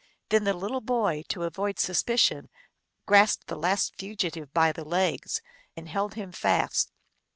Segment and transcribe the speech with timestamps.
[0.29, 2.49] Then the little boy, to avoid suspi cion,
[3.05, 5.43] grasped the last fugitive by the legs
[5.77, 6.91] and held him fast.